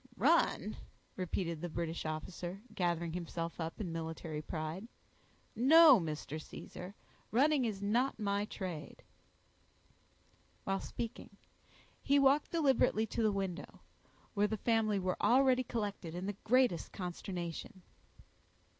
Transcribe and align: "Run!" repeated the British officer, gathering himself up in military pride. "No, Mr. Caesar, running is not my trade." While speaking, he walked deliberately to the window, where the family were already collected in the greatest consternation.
"Run!" 0.17 0.77
repeated 1.15 1.61
the 1.61 1.69
British 1.69 2.07
officer, 2.07 2.63
gathering 2.73 3.13
himself 3.13 3.59
up 3.61 3.79
in 3.79 3.91
military 3.91 4.41
pride. 4.41 4.87
"No, 5.55 5.99
Mr. 5.99 6.41
Caesar, 6.41 6.95
running 7.29 7.65
is 7.65 7.83
not 7.83 8.17
my 8.17 8.45
trade." 8.45 9.03
While 10.63 10.79
speaking, 10.81 11.37
he 12.01 12.17
walked 12.17 12.49
deliberately 12.49 13.05
to 13.05 13.21
the 13.21 13.31
window, 13.31 13.81
where 14.33 14.47
the 14.47 14.57
family 14.57 14.97
were 14.97 15.21
already 15.21 15.63
collected 15.63 16.15
in 16.15 16.25
the 16.25 16.33
greatest 16.45 16.91
consternation. 16.91 17.83